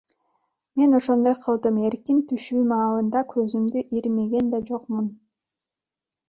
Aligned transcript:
Мен 0.79 0.93
ошондой 0.99 1.35
кылдым, 1.43 1.77
эркин 1.89 2.23
түшүү 2.31 2.63
маалында 2.71 3.23
көзүмдү 3.35 3.85
ирмеген 3.99 4.51
да 4.55 4.63
жокмун. 4.73 5.13